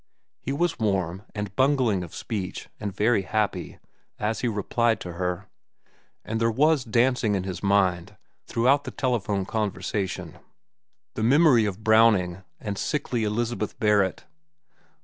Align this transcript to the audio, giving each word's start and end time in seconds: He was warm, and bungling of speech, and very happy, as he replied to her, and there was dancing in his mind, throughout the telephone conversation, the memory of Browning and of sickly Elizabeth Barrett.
He 0.39 0.51
was 0.51 0.79
warm, 0.79 1.25
and 1.35 1.55
bungling 1.55 2.03
of 2.03 2.15
speech, 2.15 2.69
and 2.79 2.91
very 2.91 3.21
happy, 3.21 3.77
as 4.17 4.39
he 4.39 4.47
replied 4.47 4.99
to 5.01 5.13
her, 5.13 5.47
and 6.25 6.41
there 6.41 6.49
was 6.49 6.83
dancing 6.83 7.35
in 7.35 7.43
his 7.43 7.61
mind, 7.61 8.17
throughout 8.47 8.83
the 8.83 8.89
telephone 8.89 9.45
conversation, 9.45 10.39
the 11.13 11.21
memory 11.21 11.65
of 11.65 11.83
Browning 11.83 12.41
and 12.59 12.77
of 12.77 12.81
sickly 12.81 13.25
Elizabeth 13.25 13.79
Barrett. 13.79 14.25